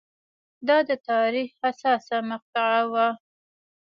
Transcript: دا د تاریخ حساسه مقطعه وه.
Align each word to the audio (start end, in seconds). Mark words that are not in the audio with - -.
دا 0.67 0.77
د 0.89 0.91
تاریخ 1.09 1.49
حساسه 1.63 2.17
مقطعه 2.31 2.81
وه. 2.91 3.07